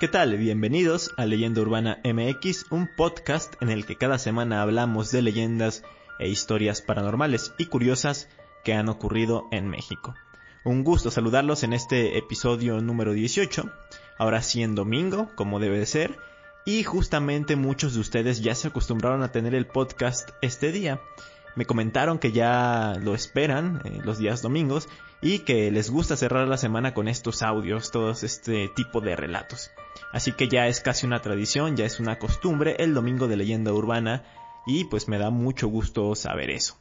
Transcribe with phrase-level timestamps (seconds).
[0.00, 0.38] ¿Qué tal?
[0.38, 5.82] Bienvenidos a Leyenda Urbana MX, un podcast en el que cada semana hablamos de leyendas
[6.18, 8.26] e historias paranormales y curiosas
[8.64, 10.14] que han ocurrido en México.
[10.64, 13.70] Un gusto saludarlos en este episodio número 18,
[14.16, 16.16] ahora sí en domingo, como debe de ser,
[16.64, 20.98] y justamente muchos de ustedes ya se acostumbraron a tener el podcast este día.
[21.56, 24.88] Me comentaron que ya lo esperan eh, los días domingos
[25.20, 29.70] y que les gusta cerrar la semana con estos audios, todos este tipo de relatos.
[30.12, 33.72] Así que ya es casi una tradición, ya es una costumbre el domingo de leyenda
[33.72, 34.24] urbana
[34.66, 36.76] y pues me da mucho gusto saber eso.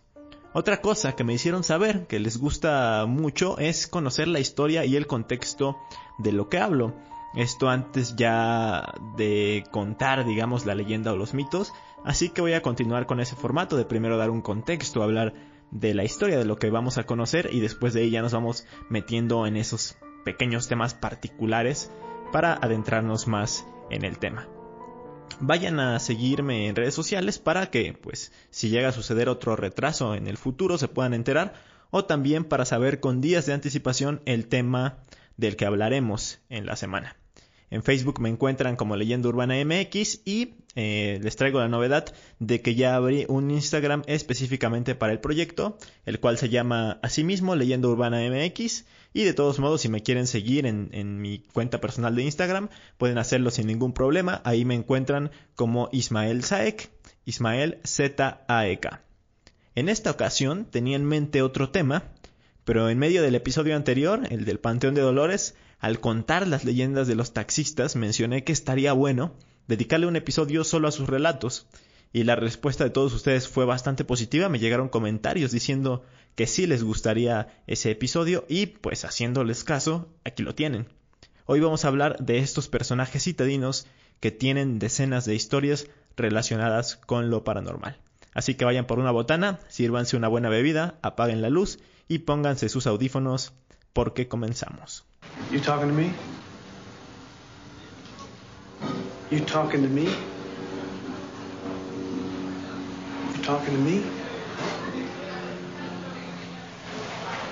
[0.54, 4.96] Otra cosa que me hicieron saber que les gusta mucho es conocer la historia y
[4.96, 5.78] el contexto
[6.18, 6.96] de lo que hablo.
[7.36, 11.72] Esto antes ya de contar, digamos, la leyenda o los mitos.
[12.04, 15.34] Así que voy a continuar con ese formato de primero dar un contexto, hablar
[15.72, 18.34] de la historia de lo que vamos a conocer y después de ahí ya nos
[18.34, 21.92] vamos metiendo en esos pequeños temas particulares
[22.32, 24.48] para adentrarnos más en el tema
[25.40, 30.16] vayan a seguirme en redes sociales para que, pues, si llega a suceder otro retraso
[30.16, 31.54] en el futuro se puedan enterar
[31.92, 34.98] o también para saber con días de anticipación el tema
[35.38, 37.19] del que hablaremos en la semana.
[37.72, 42.62] En Facebook me encuentran como Leyenda Urbana MX y eh, les traigo la novedad de
[42.62, 47.88] que ya abrí un Instagram específicamente para el proyecto, el cual se llama asimismo Leyenda
[47.88, 48.86] Urbana MX.
[49.14, 53.18] Y de todos modos, si me quieren seguir en, mi cuenta personal de Instagram, pueden
[53.18, 54.42] hacerlo sin ningún problema.
[54.46, 56.90] Ahí me encuentran como Ismael Saek,
[57.26, 59.02] Ismael Z-A-E-K.
[59.76, 62.04] En esta ocasión tenía en mente otro tema,
[62.66, 67.08] pero en medio del episodio anterior, el del Panteón de Dolores, al contar las leyendas
[67.08, 69.34] de los taxistas, mencioné que estaría bueno
[69.68, 71.68] dedicarle un episodio solo a sus relatos.
[72.12, 74.50] Y la respuesta de todos ustedes fue bastante positiva.
[74.50, 76.04] Me llegaron comentarios diciendo
[76.36, 80.88] que sí les gustaría ese episodio y pues haciéndoles caso, aquí lo tienen.
[81.46, 83.88] Hoy vamos a hablar de estos personajes citadinos
[84.20, 87.98] que tienen decenas de historias relacionadas con lo paranormal.
[88.34, 92.70] Así que vayan por una botana, sírvanse una buena bebida, apaguen la luz y pónganse
[92.70, 93.54] sus audífonos
[93.94, 95.09] porque comenzamos.
[95.52, 96.12] You talking to me?
[99.32, 100.06] You talking to me?
[103.34, 104.04] You talking to me?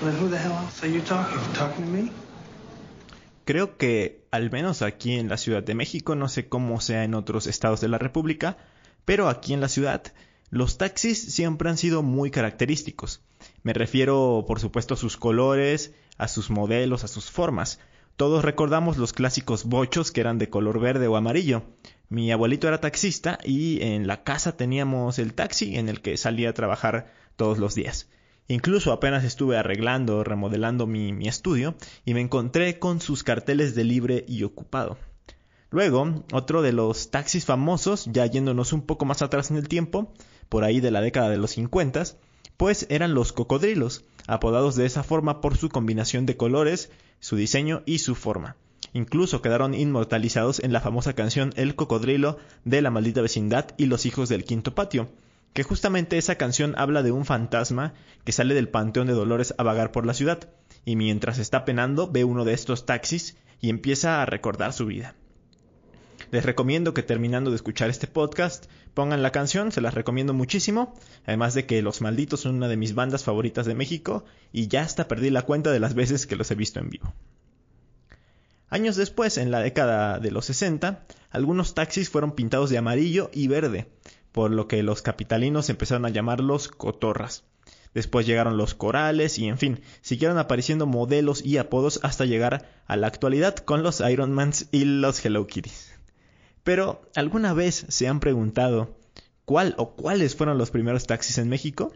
[0.00, 1.38] Then who the hell are you talking?
[1.54, 2.12] Talking to me?
[3.44, 7.14] Creo que, al menos aquí en la Ciudad de México, no sé cómo sea en
[7.14, 8.58] otros estados de la República,
[9.04, 10.02] pero aquí en la ciudad,
[10.50, 13.22] los taxis siempre han sido muy característicos.
[13.68, 17.80] Me refiero, por supuesto, a sus colores, a sus modelos, a sus formas.
[18.16, 21.64] Todos recordamos los clásicos bochos que eran de color verde o amarillo.
[22.08, 26.48] Mi abuelito era taxista y en la casa teníamos el taxi en el que salía
[26.48, 28.08] a trabajar todos los días.
[28.46, 31.74] Incluso apenas estuve arreglando, remodelando mi, mi estudio
[32.06, 34.96] y me encontré con sus carteles de libre y ocupado.
[35.68, 40.14] Luego, otro de los taxis famosos, ya yéndonos un poco más atrás en el tiempo,
[40.48, 42.04] por ahí de la década de los 50,
[42.58, 47.82] pues eran los cocodrilos, apodados de esa forma por su combinación de colores, su diseño
[47.86, 48.56] y su forma.
[48.92, 54.06] Incluso quedaron inmortalizados en la famosa canción El cocodrilo de la maldita vecindad y los
[54.06, 55.08] hijos del quinto patio,
[55.52, 59.62] que justamente esa canción habla de un fantasma que sale del Panteón de Dolores a
[59.62, 60.48] vagar por la ciudad,
[60.84, 65.14] y mientras está penando ve uno de estos taxis y empieza a recordar su vida.
[66.30, 70.94] Les recomiendo que terminando de escuchar este podcast pongan la canción, se las recomiendo muchísimo,
[71.24, 74.82] además de que Los Malditos son una de mis bandas favoritas de México y ya
[74.82, 77.14] hasta perdí la cuenta de las veces que los he visto en vivo.
[78.68, 83.48] Años después, en la década de los 60, algunos taxis fueron pintados de amarillo y
[83.48, 83.90] verde,
[84.30, 87.44] por lo que los capitalinos empezaron a llamarlos cotorras.
[87.94, 92.96] Después llegaron los corales y en fin, siguieron apareciendo modelos y apodos hasta llegar a
[92.96, 95.97] la actualidad con los Ironmans y los Hello Kitties.
[96.68, 98.94] Pero, ¿alguna vez se han preguntado
[99.46, 101.94] cuál o cuáles fueron los primeros taxis en México?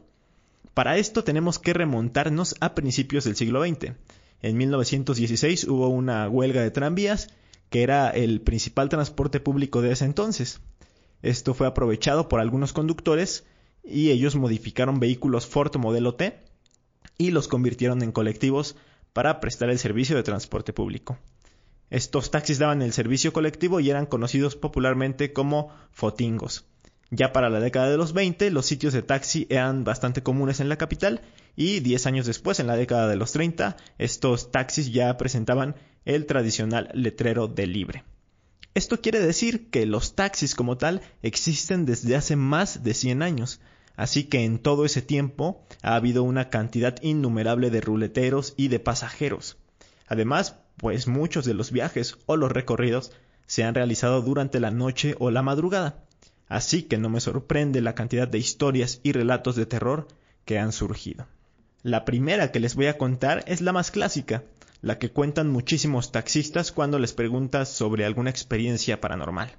[0.73, 3.93] Para esto tenemos que remontarnos a principios del siglo XX.
[4.41, 7.29] En 1916 hubo una huelga de tranvías,
[7.69, 10.63] que era el principal transporte público de ese entonces.
[11.21, 13.45] Esto fue aprovechado por algunos conductores
[13.85, 16.41] y ellos modificaron vehículos Ford modelo T
[17.19, 18.75] y los convirtieron en colectivos
[19.13, 21.19] para prestar el servicio de transporte público.
[21.93, 26.65] Estos taxis daban el servicio colectivo y eran conocidos popularmente como fotingos.
[27.11, 30.71] Ya para la década de los 20 los sitios de taxi eran bastante comunes en
[30.71, 31.21] la capital
[31.55, 36.25] y 10 años después, en la década de los 30, estos taxis ya presentaban el
[36.25, 38.05] tradicional letrero de libre.
[38.73, 43.61] Esto quiere decir que los taxis como tal existen desde hace más de 100 años,
[43.97, 48.81] así que en todo ese tiempo ha habido una cantidad innumerable de ruleteros y de
[48.81, 49.59] pasajeros.
[50.07, 53.13] Además, pues muchos de los viajes o los recorridos
[53.47, 56.03] se han realizado durante la noche o la madrugada,
[56.49, 60.09] así que no me sorprende la cantidad de historias y relatos de terror
[60.45, 61.29] que han surgido.
[61.85, 64.43] La primera que les voy a contar es la más clásica,
[64.81, 69.53] la que cuentan muchísimos taxistas cuando les preguntas sobre alguna experiencia paranormal.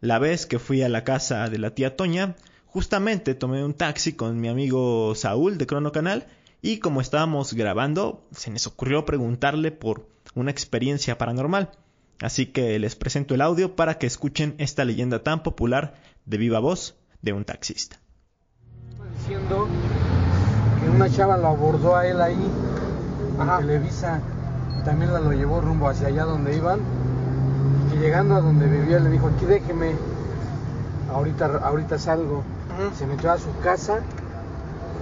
[0.00, 2.34] La vez que fui a la casa de la tía Toña,
[2.66, 6.26] justamente tomé un taxi con mi amigo Saúl de Crono Canal
[6.60, 11.70] y como estábamos grabando, se nos ocurrió preguntarle por una experiencia paranormal.
[12.20, 15.94] Así que les presento el audio para que escuchen esta leyenda tan popular
[16.24, 17.98] de viva voz de un taxista.
[19.18, 19.68] Diciendo
[20.82, 22.50] que una chava lo abordó a él ahí
[23.38, 23.58] Ajá.
[23.58, 24.20] Televisa
[24.84, 26.80] también la lo llevó rumbo hacia allá donde iban.
[27.94, 29.92] Y llegando a donde vivía le dijo, aquí déjeme,
[31.12, 32.42] ahorita, ahorita salgo.
[32.96, 34.00] Se metió a su casa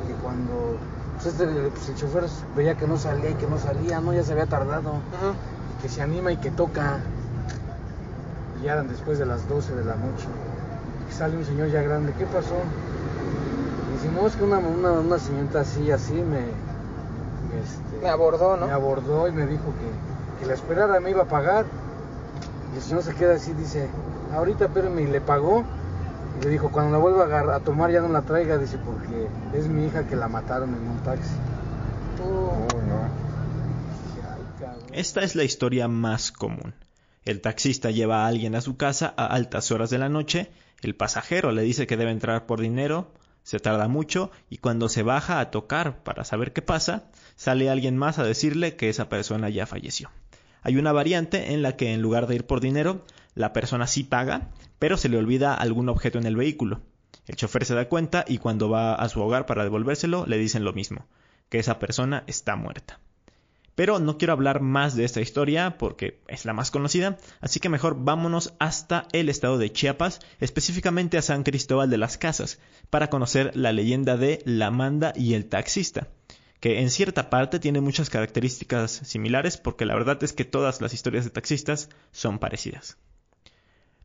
[0.08, 0.76] y cuando
[1.22, 2.24] pues, este, pues, el chofer
[2.56, 4.94] veía que no salía y que no salía, no, ya se había tardado.
[5.82, 6.98] que se anima y que toca.
[8.60, 10.26] Y ya eran después de las 12 de la noche.
[11.08, 12.54] Y sale un señor ya grande, ¿qué pasó?
[13.88, 16.40] Y dice, no, es que una, una, una señorita así, así me,
[17.60, 18.66] este, me abordó, ¿no?
[18.66, 21.66] Me abordó y me dijo que, que, la esperara, me iba a pagar.
[22.72, 23.88] Y el señor se queda así, dice,
[24.34, 25.64] ahorita espérame, y le pagó.
[26.38, 29.28] Y le dijo, cuando la vuelva a, a, tomar ya no la traiga, dice, porque
[29.58, 31.34] es mi hija que la mataron en un taxi.
[32.22, 33.30] Oh, no.
[34.92, 36.74] Esta es la historia más común.
[37.24, 40.50] El taxista lleva a alguien a su casa a altas horas de la noche,
[40.82, 43.12] el pasajero le dice que debe entrar por dinero,
[43.42, 47.04] se tarda mucho y cuando se baja a tocar para saber qué pasa,
[47.36, 50.10] sale alguien más a decirle que esa persona ya falleció.
[50.62, 53.04] Hay una variante en la que en lugar de ir por dinero,
[53.34, 54.48] la persona sí paga,
[54.80, 56.80] pero se le olvida algún objeto en el vehículo.
[57.28, 60.64] El chofer se da cuenta y cuando va a su hogar para devolvérselo le dicen
[60.64, 61.06] lo mismo,
[61.48, 62.98] que esa persona está muerta.
[63.74, 67.68] Pero no quiero hablar más de esta historia porque es la más conocida, así que
[67.68, 73.10] mejor vámonos hasta el estado de Chiapas, específicamente a San Cristóbal de las Casas, para
[73.10, 76.08] conocer la leyenda de La Manda y el taxista,
[76.58, 80.94] que en cierta parte tiene muchas características similares porque la verdad es que todas las
[80.94, 82.96] historias de taxistas son parecidas.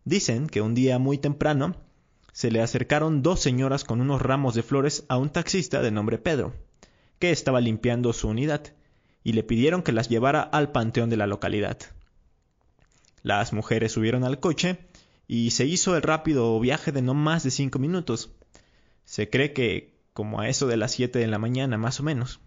[0.05, 1.75] Dicen que un día muy temprano
[2.31, 6.19] se le acercaron dos señoras con unos ramos de flores a un taxista de nombre
[6.19, 6.53] Pedro,
[7.17, 8.61] que estaba limpiando su unidad
[9.23, 11.79] y le pidieron que las llevara al panteón de la localidad.
[13.23, 14.77] Las mujeres subieron al coche
[15.27, 18.29] y se hizo el rápido viaje de no más de cinco minutos.
[19.05, 22.41] Se cree que como a eso de las siete de la mañana más o menos.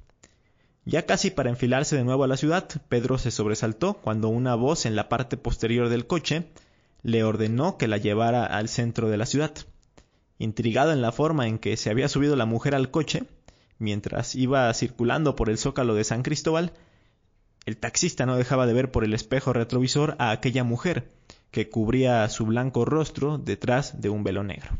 [0.85, 4.87] Ya casi para enfilarse de nuevo a la ciudad, Pedro se sobresaltó cuando una voz
[4.87, 6.47] en la parte posterior del coche
[7.03, 9.55] le ordenó que la llevara al centro de la ciudad.
[10.39, 13.25] Intrigado en la forma en que se había subido la mujer al coche,
[13.79, 16.73] Mientras iba circulando por el zócalo de San Cristóbal,
[17.65, 21.13] el taxista no dejaba de ver por el espejo retrovisor a aquella mujer
[21.53, 24.77] que cubría su blanco rostro detrás de un velo negro.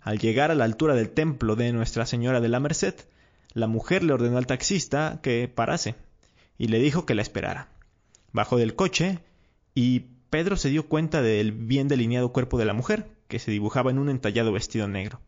[0.00, 2.94] Al llegar a la altura del templo de Nuestra Señora de la Merced,
[3.52, 5.94] la mujer le ordenó al taxista que parase
[6.56, 7.68] y le dijo que la esperara.
[8.32, 9.18] Bajó del coche
[9.74, 13.90] y Pedro se dio cuenta del bien delineado cuerpo de la mujer, que se dibujaba
[13.90, 15.20] en un entallado vestido negro.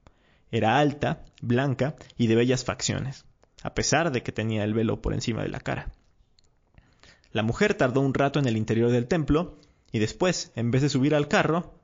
[0.50, 3.26] Era alta, blanca y de bellas facciones,
[3.62, 5.92] a pesar de que tenía el velo por encima de la cara.
[7.32, 9.58] La mujer tardó un rato en el interior del templo
[9.92, 11.75] y después, en vez de subir al carro,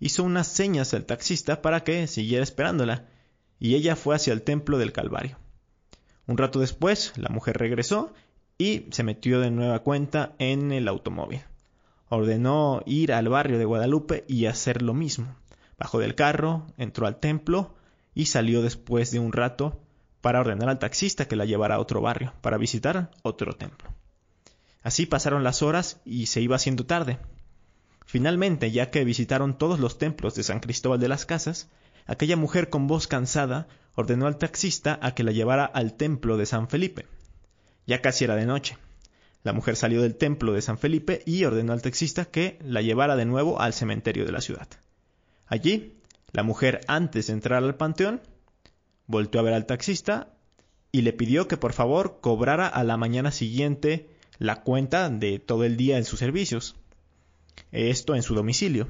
[0.00, 3.06] hizo unas señas al taxista para que siguiera esperándola,
[3.60, 5.38] y ella fue hacia el templo del Calvario.
[6.26, 8.12] Un rato después, la mujer regresó
[8.58, 11.44] y se metió de nueva cuenta en el automóvil.
[12.08, 15.34] Ordenó ir al barrio de Guadalupe y hacer lo mismo.
[15.78, 17.74] Bajó del carro, entró al templo,
[18.14, 19.80] y salió después de un rato
[20.20, 23.92] para ordenar al taxista que la llevara a otro barrio, para visitar otro templo.
[24.82, 27.18] Así pasaron las horas y se iba haciendo tarde.
[28.06, 31.68] Finalmente, ya que visitaron todos los templos de San Cristóbal de las Casas,
[32.06, 36.46] aquella mujer con voz cansada ordenó al taxista a que la llevara al templo de
[36.46, 37.06] San Felipe.
[37.86, 38.76] Ya casi era de noche.
[39.44, 43.14] La mujer salió del templo de San Felipe y ordenó al taxista que la llevara
[43.14, 44.68] de nuevo al cementerio de la ciudad.
[45.46, 45.92] Allí
[46.32, 48.22] la mujer, antes de entrar al panteón,
[49.06, 50.34] volteó a ver al taxista
[50.90, 54.08] y le pidió que por favor cobrara a la mañana siguiente
[54.38, 56.74] la cuenta de todo el día en sus servicios.
[57.70, 58.88] Esto en su domicilio.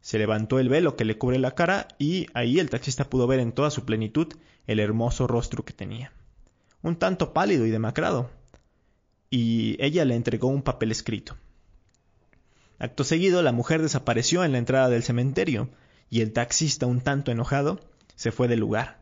[0.00, 3.38] Se levantó el velo que le cubre la cara y ahí el taxista pudo ver
[3.38, 4.34] en toda su plenitud
[4.66, 6.12] el hermoso rostro que tenía.
[6.82, 8.30] Un tanto pálido y demacrado.
[9.30, 11.36] Y ella le entregó un papel escrito.
[12.78, 15.68] Acto seguido, la mujer desapareció en la entrada del cementerio
[16.10, 17.80] y el taxista, un tanto enojado,
[18.14, 18.98] se fue del lugar.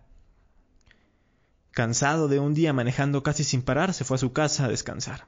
[1.70, 5.26] Cansado de un día manejando casi sin parar, se fue a su casa a descansar.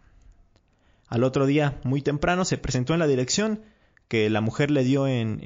[1.07, 3.63] Al otro día, muy temprano, se presentó en la dirección
[4.09, 5.41] que la mujer le dio en,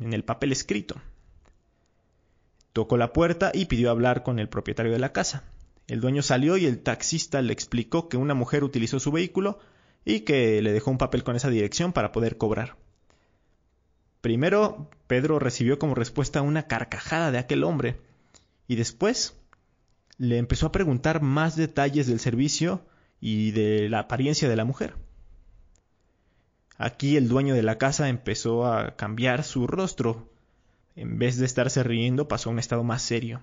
[0.00, 0.96] el papel escrito.
[2.72, 5.44] Tocó la puerta y pidió hablar con el propietario de la casa.
[5.86, 9.58] El dueño salió y el taxista le explicó que una mujer utilizó su vehículo
[10.04, 12.76] y que le dejó un papel con esa dirección para poder cobrar.
[14.20, 18.00] Primero, Pedro recibió como respuesta una carcajada de aquel hombre
[18.66, 19.38] y después
[20.16, 22.86] le empezó a preguntar más detalles del servicio
[23.20, 24.94] y de la apariencia de la mujer.
[26.76, 30.30] Aquí el dueño de la casa empezó a cambiar su rostro.
[30.96, 33.40] En vez de estarse riendo, pasó a un estado más serio.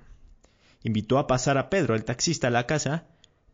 [0.84, 3.06] Invitó a pasar a Pedro, el taxista, a la casa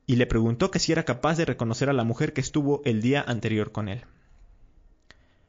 [0.06, 3.02] y le preguntó que si era capaz de reconocer a la mujer que estuvo el
[3.02, 4.06] día anterior con él.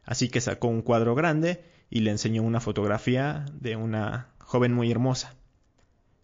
[0.05, 4.91] Así que sacó un cuadro grande y le enseñó una fotografía de una joven muy
[4.91, 5.35] hermosa.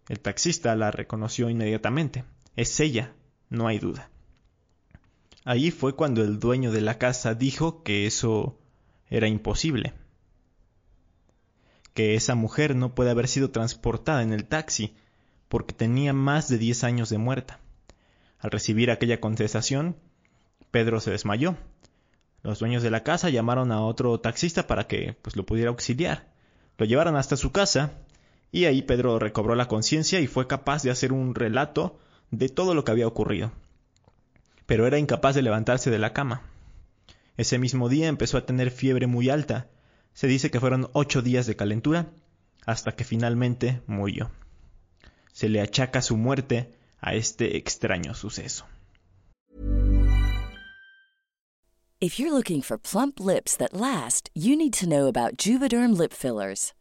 [0.09, 2.25] El taxista la reconoció inmediatamente.
[2.55, 3.13] Es ella,
[3.49, 4.09] no hay duda.
[5.45, 8.59] Allí fue cuando el dueño de la casa dijo que eso
[9.09, 9.93] era imposible,
[11.93, 14.95] que esa mujer no puede haber sido transportada en el taxi
[15.55, 17.61] porque tenía más de diez años de muerta.
[18.39, 19.95] Al recibir aquella contestación,
[20.69, 21.55] Pedro se desmayó.
[22.43, 26.27] Los dueños de la casa llamaron a otro taxista para que pues, lo pudiera auxiliar.
[26.77, 27.93] Lo llevaron hasta su casa
[28.51, 31.99] y ahí Pedro recobró la conciencia y fue capaz de hacer un relato
[32.31, 33.53] de todo lo que había ocurrido.
[34.65, 36.41] Pero era incapaz de levantarse de la cama.
[37.37, 39.69] Ese mismo día empezó a tener fiebre muy alta.
[40.11, 42.07] Se dice que fueron ocho días de calentura
[42.65, 44.31] hasta que finalmente murió.
[45.35, 48.63] Se le achaca su muerte a este extraño suceso.
[51.99, 56.13] If you're looking for plump lips that last, you need to know about Juvederm lip
[56.13, 56.73] fillers.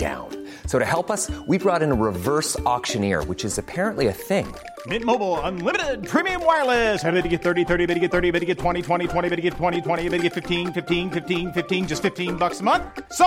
[0.00, 0.28] down.
[0.64, 4.46] So to help us, we brought in a reverse auctioneer, which is apparently a thing.
[4.86, 7.04] Mint Mobile unlimited premium wireless.
[7.04, 9.28] Ready to get 30, 30, bit to get 30, bit to get 20, 20, 20,
[9.28, 12.60] bit to get 20, 20, bit to get 15, 15, 15, 15 just 15 bucks
[12.60, 12.84] a month.
[13.12, 13.26] So,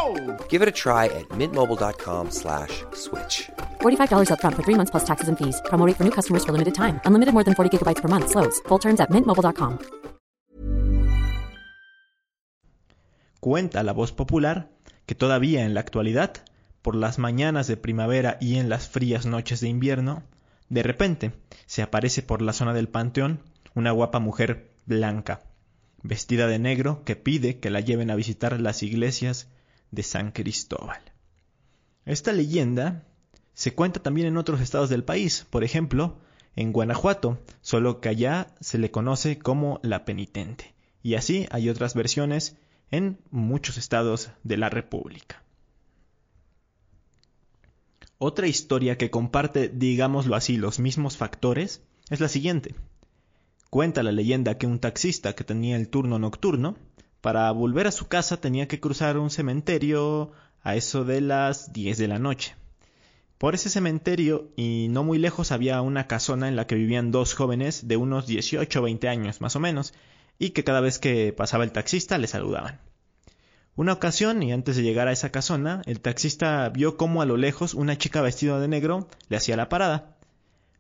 [0.50, 2.84] Give it a try at mintmobile.com/switch.
[2.94, 3.50] slash
[3.82, 5.62] $45 up front for 3 months plus taxes and fees.
[5.66, 7.00] Promo rate for new customers for limited time.
[7.06, 8.60] Unlimited more than 40 gigabytes per month slows.
[8.68, 9.78] Full terms at mintmobile.com.
[13.40, 14.70] Cuenta la voz popular
[15.06, 16.32] que todavía en la actualidad
[16.84, 20.22] por las mañanas de primavera y en las frías noches de invierno,
[20.70, 21.32] de repente
[21.66, 23.42] se aparece por la zona del panteón
[23.74, 25.42] una guapa mujer blanca,
[26.04, 29.48] vestida de negro, que pide que la lleven a visitar las iglesias
[29.92, 31.02] de San Cristóbal.
[32.06, 33.06] Esta leyenda
[33.54, 36.20] se cuenta también en otros estados del país, por ejemplo,
[36.58, 41.94] en Guanajuato, solo que allá se le conoce como la penitente, y así hay otras
[41.94, 42.58] versiones
[42.92, 45.44] en muchos estados de la República.
[48.26, 52.74] Otra historia que comparte, digámoslo así, los mismos factores es la siguiente.
[53.70, 56.78] Cuenta la leyenda que un taxista que tenía el turno nocturno,
[57.20, 61.98] para volver a su casa tenía que cruzar un cementerio a eso de las 10
[61.98, 62.56] de la noche.
[63.38, 67.34] Por ese cementerio y no muy lejos había una casona en la que vivían dos
[67.34, 69.94] jóvenes de unos 18 o 20 años más o menos,
[70.40, 72.80] y que cada vez que pasaba el taxista le saludaban.
[73.76, 77.38] Una ocasión, y antes de llegar a esa casona, el taxista vio cómo a lo
[77.38, 80.16] lejos una chica vestida de negro le hacía la parada.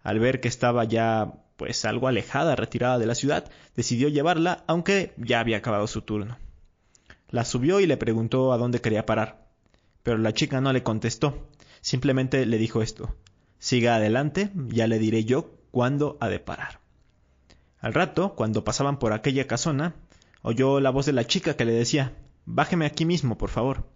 [0.03, 5.13] Al ver que estaba ya pues algo alejada, retirada de la ciudad, decidió llevarla, aunque
[5.17, 6.37] ya había acabado su turno.
[7.29, 9.47] La subió y le preguntó a dónde quería parar.
[10.03, 11.47] Pero la chica no le contestó,
[11.81, 13.15] simplemente le dijo esto.
[13.57, 16.79] Siga adelante, ya le diré yo cuándo ha de parar.
[17.79, 19.95] Al rato, cuando pasaban por aquella casona,
[20.43, 22.13] oyó la voz de la chica que le decía
[22.45, 23.89] Bájeme aquí mismo, por favor.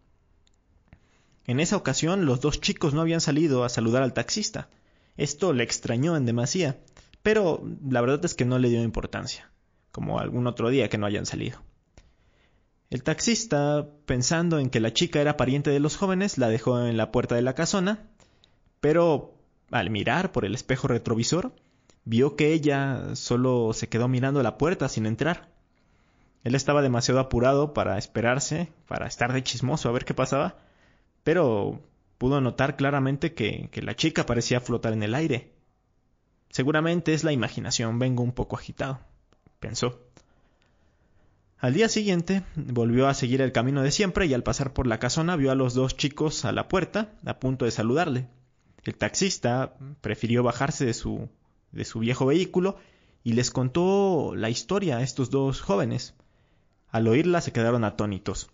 [1.45, 4.69] En esa ocasión los dos chicos no habían salido a saludar al taxista.
[5.15, 6.79] Esto le extrañó en demasía,
[7.23, 9.49] pero la verdad es que no le dio importancia,
[9.91, 11.61] como algún otro día que no hayan salido.
[12.89, 16.95] El taxista, pensando en que la chica era pariente de los jóvenes, la dejó en
[16.95, 18.07] la puerta de la casona,
[18.79, 19.33] pero
[19.71, 21.53] al mirar por el espejo retrovisor,
[22.05, 25.49] vio que ella solo se quedó mirando la puerta sin entrar.
[26.47, 30.55] Él estaba demasiado apurado para esperarse, para estar de chismoso a ver qué pasaba,
[31.25, 31.81] pero
[32.17, 35.51] pudo notar claramente que, que la chica parecía flotar en el aire.
[36.49, 39.01] Seguramente es la imaginación, vengo un poco agitado,
[39.59, 39.99] pensó.
[41.57, 44.99] Al día siguiente volvió a seguir el camino de siempre y al pasar por la
[44.99, 48.29] casona vio a los dos chicos a la puerta, a punto de saludarle.
[48.85, 51.27] El taxista prefirió bajarse de su,
[51.73, 52.77] de su viejo vehículo
[53.25, 56.13] y les contó la historia a estos dos jóvenes.
[56.89, 58.49] Al oírla se quedaron atónitos.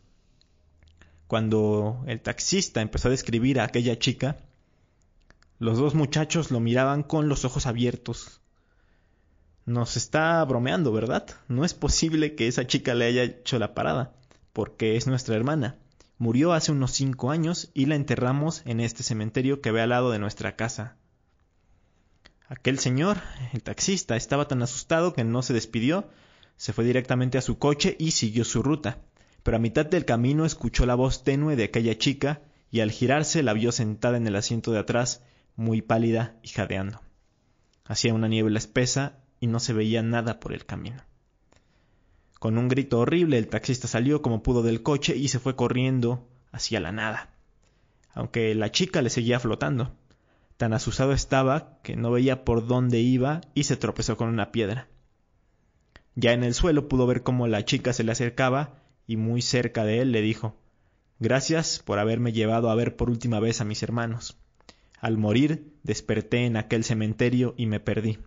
[1.28, 4.38] Cuando el taxista empezó a describir a aquella chica,
[5.60, 8.42] los dos muchachos lo miraban con los ojos abiertos,
[9.66, 11.26] nos está bromeando, ¿verdad?
[11.48, 14.14] No es posible que esa chica le haya hecho la parada,
[14.52, 15.78] porque es nuestra hermana.
[16.18, 20.12] Murió hace unos cinco años y la enterramos en este cementerio que ve al lado
[20.12, 20.98] de nuestra casa.
[22.50, 23.18] Aquel señor,
[23.54, 26.10] el taxista, estaba tan asustado que no se despidió,
[26.64, 29.00] se fue directamente a su coche y siguió su ruta,
[29.44, 32.42] pero a mitad del camino escuchó la voz tenue de aquella chica
[32.72, 35.22] y al girarse la vio sentada en el asiento de atrás,
[35.58, 37.02] muy pálida y jadeando.
[37.84, 41.04] Hacía una niebla espesa y no se veía nada por el camino.
[42.40, 46.30] Con un grito horrible el taxista salió como pudo del coche y se fue corriendo
[46.54, 47.34] hacia la nada,
[48.14, 49.98] aunque la chica le seguía flotando.
[50.56, 54.88] Tan asusado estaba que no veía por dónde iba y se tropezó con una piedra.
[56.16, 59.84] Ya en el suelo pudo ver cómo la chica se le acercaba y muy cerca
[59.84, 60.56] de él le dijo
[61.20, 64.38] Gracias por haberme llevado a ver por última vez a mis hermanos.
[65.00, 68.20] Al morir desperté en aquel cementerio y me perdí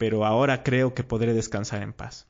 [0.00, 2.26] pero ahora creo que podré descansar en paz.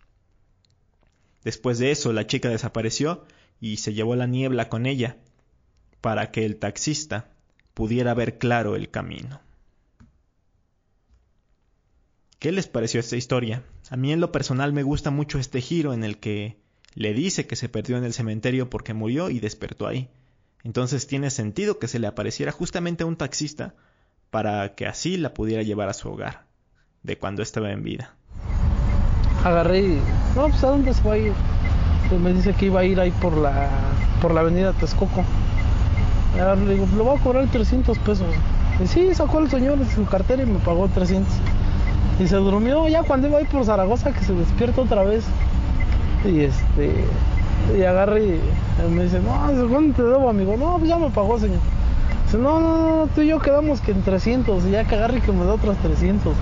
[1.44, 3.24] Después de eso, la chica desapareció
[3.60, 5.18] y se llevó la niebla con ella,
[6.00, 7.30] para que el taxista
[7.72, 9.40] pudiera ver claro el camino.
[12.40, 13.62] ¿Qué les pareció esta historia?
[13.90, 16.60] A mí en lo personal me gusta mucho este giro en el que
[16.94, 20.08] le dice que se perdió en el cementerio porque murió y despertó ahí.
[20.62, 23.74] Entonces tiene sentido que se le apareciera justamente a un taxista
[24.30, 26.46] para que así la pudiera llevar a su hogar
[27.02, 28.14] de cuando estaba en vida.
[29.42, 30.00] Agarré y,
[30.36, 31.32] no, pues a dónde se va a ir.
[32.08, 33.70] Pues me dice que iba a ir ahí por la,
[34.22, 35.24] por la avenida Texcoco.
[36.36, 38.28] le digo, lo voy a cobrar 300 pesos.
[38.80, 41.34] Y sí, sacó el señor su cartera y me pagó 300.
[42.18, 45.24] Y se durmió ya cuando iba ahí por Zaragoza que se despierta otra vez.
[46.24, 47.04] Y este,
[47.76, 50.56] y agarré y me dice, no, ¿cuánto te debo, amigo?
[50.56, 51.60] No, pues ya me pagó, señor.
[52.24, 54.64] Dice, no, no, no, tú y yo quedamos que en 300.
[54.66, 56.34] Y ya que agarre que me da otras 300.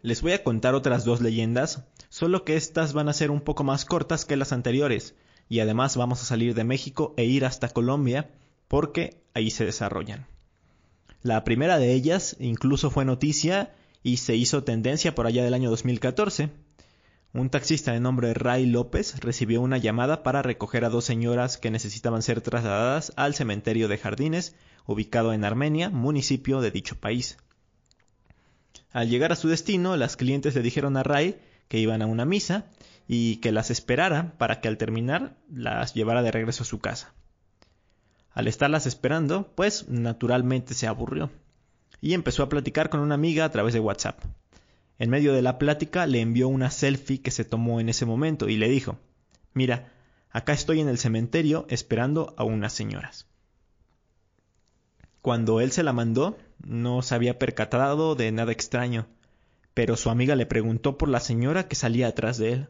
[0.00, 3.64] Les voy a contar otras dos leyendas, solo que estas van a ser un poco
[3.64, 5.16] más cortas que las anteriores,
[5.48, 8.30] y además vamos a salir de México e ir hasta Colombia,
[8.68, 10.26] porque ahí se desarrollan.
[11.22, 15.70] La primera de ellas incluso fue noticia y se hizo tendencia por allá del año
[15.70, 16.50] 2014.
[17.34, 21.70] Un taxista de nombre Ray López recibió una llamada para recoger a dos señoras que
[21.70, 24.54] necesitaban ser trasladadas al cementerio de Jardines,
[24.86, 27.36] ubicado en Armenia, municipio de dicho país.
[28.92, 32.24] Al llegar a su destino, las clientes le dijeron a Ray que iban a una
[32.24, 32.64] misa
[33.06, 37.12] y que las esperara para que al terminar las llevara de regreso a su casa.
[38.32, 41.30] Al estarlas esperando, pues naturalmente se aburrió
[42.00, 44.22] y empezó a platicar con una amiga a través de WhatsApp.
[44.98, 48.48] En medio de la plática le envió una selfie que se tomó en ese momento
[48.48, 48.98] y le dijo,
[49.54, 49.92] mira,
[50.30, 53.26] acá estoy en el cementerio esperando a unas señoras.
[55.22, 59.06] Cuando él se la mandó, no se había percatado de nada extraño,
[59.74, 62.68] pero su amiga le preguntó por la señora que salía atrás de él.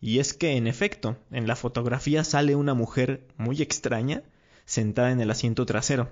[0.00, 4.24] Y es que, en efecto, en la fotografía sale una mujer muy extraña
[4.64, 6.10] sentada en el asiento trasero,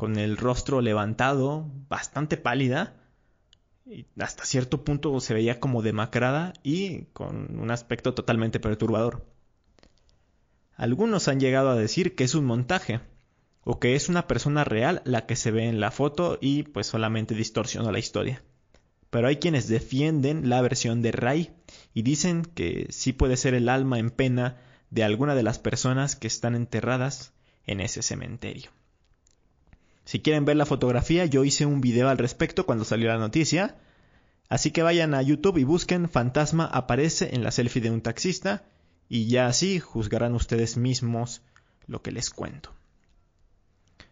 [0.00, 2.96] con el rostro levantado, bastante pálida,
[3.84, 9.26] y hasta cierto punto se veía como demacrada y con un aspecto totalmente perturbador.
[10.74, 13.00] Algunos han llegado a decir que es un montaje,
[13.62, 16.86] o que es una persona real la que se ve en la foto y pues
[16.86, 18.42] solamente distorsiona la historia.
[19.10, 21.50] Pero hay quienes defienden la versión de Ray
[21.92, 26.16] y dicen que sí puede ser el alma en pena de alguna de las personas
[26.16, 27.34] que están enterradas
[27.66, 28.70] en ese cementerio.
[30.04, 33.76] Si quieren ver la fotografía, yo hice un video al respecto cuando salió la noticia,
[34.48, 38.64] así que vayan a YouTube y busquen Fantasma aparece en la selfie de un taxista
[39.08, 41.42] y ya así juzgarán ustedes mismos
[41.86, 42.72] lo que les cuento.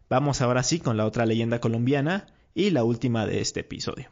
[0.08, 4.08] Vamos ahora sí con la otra leyenda colombiana y la última de este episodio.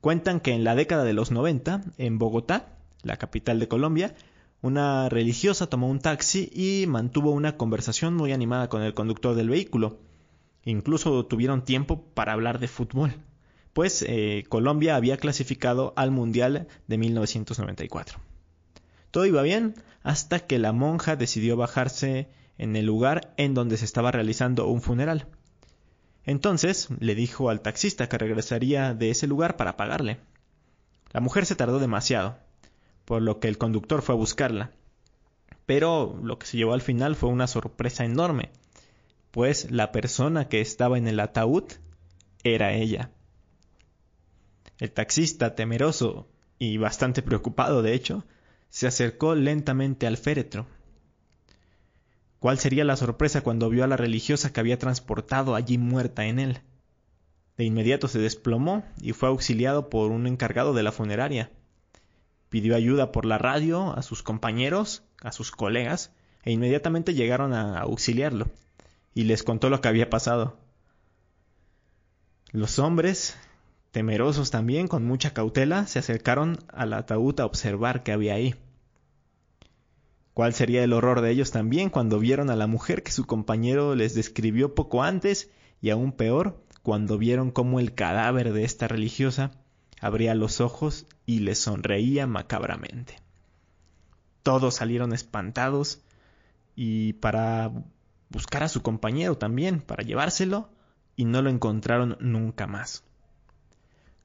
[0.00, 4.14] Cuentan que en la década de los 90, en Bogotá, la capital de Colombia,
[4.62, 9.50] una religiosa tomó un taxi y mantuvo una conversación muy animada con el conductor del
[9.50, 9.98] vehículo.
[10.64, 13.14] Incluso tuvieron tiempo para hablar de fútbol,
[13.72, 18.18] pues eh, Colombia había clasificado al Mundial de 1994.
[19.10, 23.84] Todo iba bien hasta que la monja decidió bajarse en el lugar en donde se
[23.84, 25.26] estaba realizando un funeral.
[26.24, 30.18] Entonces le dijo al taxista que regresaría de ese lugar para pagarle.
[31.12, 32.38] La mujer se tardó demasiado,
[33.04, 34.70] por lo que el conductor fue a buscarla.
[35.66, 38.50] Pero lo que se llevó al final fue una sorpresa enorme,
[39.34, 41.64] pues la persona que estaba en el ataúd
[42.44, 43.10] era ella.
[44.78, 48.24] El taxista, temeroso y bastante preocupado de hecho,
[48.68, 50.68] se acercó lentamente al féretro.
[52.38, 56.38] ¿Cuál sería la sorpresa cuando vio a la religiosa que había transportado allí muerta en
[56.38, 56.60] él?
[57.56, 61.50] De inmediato se desplomó y fue auxiliado por un encargado de la funeraria
[62.50, 66.12] pidió ayuda por la radio a sus compañeros, a sus colegas,
[66.44, 68.46] e inmediatamente llegaron a auxiliarlo
[69.14, 70.56] y les contó lo que había pasado.
[72.50, 73.36] Los hombres,
[73.90, 78.54] temerosos también, con mucha cautela, se acercaron al ataúd a observar qué había ahí.
[80.34, 83.94] ¿Cuál sería el horror de ellos también cuando vieron a la mujer que su compañero
[83.94, 85.50] les describió poco antes
[85.80, 89.52] y aún peor cuando vieron cómo el cadáver de esta religiosa
[90.00, 93.16] abría los ojos y le sonreía macabramente.
[94.42, 96.02] Todos salieron espantados
[96.74, 97.70] y para
[98.34, 100.68] buscar a su compañero también, para llevárselo,
[101.16, 103.04] y no lo encontraron nunca más.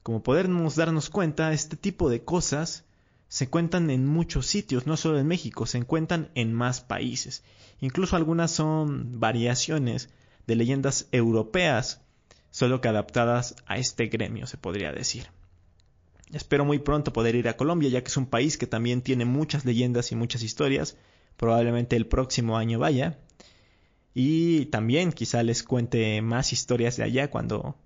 [0.02, 2.84] Como podemos darnos cuenta, este tipo de cosas
[3.28, 7.44] se cuentan en muchos sitios, no solo en México, se encuentran en más países.
[7.80, 10.10] Incluso algunas son variaciones
[10.48, 12.00] de leyendas europeas,
[12.50, 15.28] solo que adaptadas a este gremio, se podría decir.
[16.32, 19.24] Espero muy pronto poder ir a Colombia, ya que es un país que también tiene
[19.24, 20.96] muchas leyendas y muchas historias.
[21.36, 23.18] Probablemente el próximo año vaya.
[24.14, 27.76] Y también quizá les cuente más historias de allá cuando,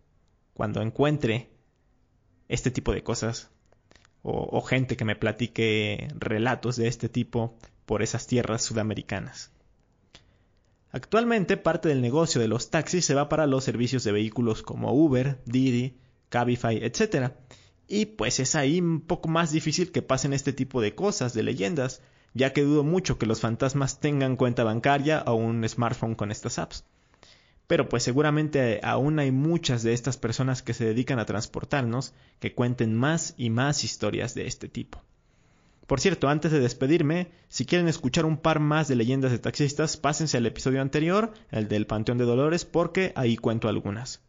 [0.55, 1.51] cuando encuentre
[2.49, 3.51] este tipo de cosas.
[4.23, 9.53] O, o gente que me platique relatos de este tipo por esas tierras sudamericanas.
[10.93, 14.95] Actualmente parte del negocio de los taxis se va para los servicios de vehículos como
[14.95, 15.99] Uber, Didi,
[16.31, 17.33] Cabify, etc
[17.87, 21.43] y pues es ahí un poco más difícil que pasen este tipo de cosas, de
[21.43, 22.01] leyendas,
[22.35, 26.59] ya que dudo mucho que los fantasmas tengan cuenta bancaria o un smartphone con estas
[26.59, 26.85] apps.
[27.67, 32.53] Pero pues seguramente aún hay muchas de estas personas que se dedican a transportarnos que
[32.53, 35.01] cuenten más y más historias de este tipo.
[35.87, 39.97] Por cierto, antes de despedirme, si quieren escuchar un par más de leyendas de taxistas,
[39.97, 44.21] pásense al episodio anterior, el del Panteón de Dolores, porque ahí cuento algunas.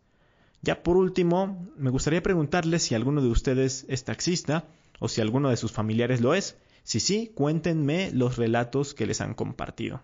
[0.61, 4.65] Ya por último, me gustaría preguntarles si alguno de ustedes es taxista
[4.99, 6.57] o si alguno de sus familiares lo es.
[6.85, 10.03] Si sí, cuéntenme los relatos que les han compartido.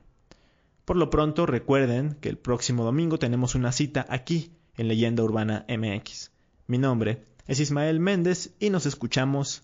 [0.84, 5.64] Por lo pronto, recuerden que el próximo domingo tenemos una cita aquí en Leyenda Urbana
[5.70, 6.32] MX.
[6.66, 9.62] Mi nombre es Ismael Méndez y nos escuchamos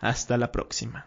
[0.00, 1.06] hasta la próxima.